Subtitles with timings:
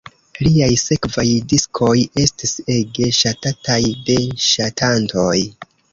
[0.45, 1.91] Liaj sekvaj diskoj
[2.23, 5.37] estis ege ŝatataj de ŝatantoj.